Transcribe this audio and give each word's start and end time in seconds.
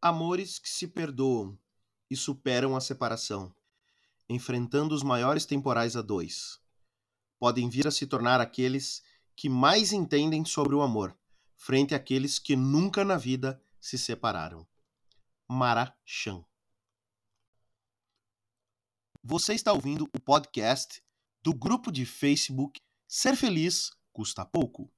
Amores 0.00 0.60
que 0.60 0.68
se 0.68 0.86
perdoam 0.86 1.58
e 2.08 2.14
superam 2.14 2.76
a 2.76 2.80
separação, 2.80 3.52
enfrentando 4.28 4.94
os 4.94 5.02
maiores 5.02 5.44
temporais 5.44 5.96
a 5.96 6.02
dois. 6.02 6.60
Podem 7.36 7.68
vir 7.68 7.86
a 7.86 7.90
se 7.90 8.06
tornar 8.06 8.40
aqueles 8.40 9.02
que 9.34 9.48
mais 9.48 9.92
entendem 9.92 10.44
sobre 10.44 10.76
o 10.76 10.82
amor, 10.82 11.18
frente 11.56 11.96
àqueles 11.96 12.38
que 12.38 12.54
nunca 12.54 13.04
na 13.04 13.16
vida 13.16 13.60
se 13.80 13.98
separaram. 13.98 14.64
Marachan. 15.48 16.44
Você 19.20 19.52
está 19.52 19.72
ouvindo 19.72 20.08
o 20.14 20.20
podcast 20.20 21.02
do 21.42 21.52
grupo 21.52 21.90
de 21.90 22.06
Facebook 22.06 22.80
Ser 23.06 23.34
Feliz 23.34 23.90
Custa 24.12 24.44
Pouco. 24.44 24.92